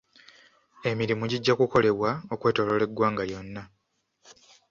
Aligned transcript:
Emirimu 0.89 1.23
gijja 1.31 1.53
kukolebwa 1.59 2.09
okwetooloola 2.33 2.83
eggwanga 2.87 3.23
lyonna. 3.29 3.63